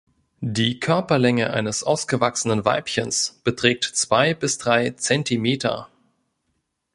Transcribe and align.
Die 0.47 0.79
Körperlänge 0.79 1.53
eines 1.53 1.83
ausgewachsenen 1.83 2.65
Weibchens 2.65 3.39
beträgt 3.43 3.83
zwei 3.83 4.33
bis 4.33 4.57
drei 4.57 4.89
Zentimeter. 4.89 5.89